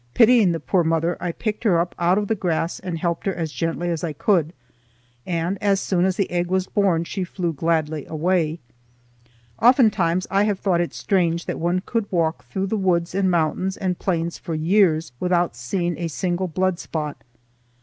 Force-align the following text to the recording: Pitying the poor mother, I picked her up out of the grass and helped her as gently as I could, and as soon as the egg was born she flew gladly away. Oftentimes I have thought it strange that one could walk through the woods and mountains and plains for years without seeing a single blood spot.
Pitying 0.15 0.51
the 0.51 0.59
poor 0.59 0.83
mother, 0.83 1.15
I 1.19 1.31
picked 1.31 1.63
her 1.63 1.79
up 1.79 1.93
out 1.99 2.17
of 2.17 2.27
the 2.27 2.33
grass 2.33 2.79
and 2.79 2.97
helped 2.97 3.27
her 3.27 3.33
as 3.35 3.51
gently 3.51 3.91
as 3.91 4.03
I 4.03 4.13
could, 4.13 4.51
and 5.27 5.61
as 5.61 5.79
soon 5.79 6.05
as 6.05 6.17
the 6.17 6.31
egg 6.31 6.47
was 6.47 6.65
born 6.65 7.03
she 7.03 7.23
flew 7.23 7.53
gladly 7.53 8.07
away. 8.07 8.57
Oftentimes 9.61 10.25
I 10.31 10.45
have 10.45 10.57
thought 10.57 10.81
it 10.81 10.95
strange 10.95 11.45
that 11.45 11.59
one 11.59 11.83
could 11.85 12.11
walk 12.11 12.45
through 12.45 12.65
the 12.65 12.77
woods 12.77 13.13
and 13.13 13.29
mountains 13.29 13.77
and 13.77 13.99
plains 13.99 14.39
for 14.39 14.55
years 14.55 15.11
without 15.19 15.55
seeing 15.55 15.95
a 15.99 16.07
single 16.07 16.47
blood 16.47 16.79
spot. 16.79 17.21